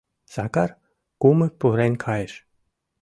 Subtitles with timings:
[0.33, 0.71] Сакар
[1.21, 2.33] кумык пурен кайыш.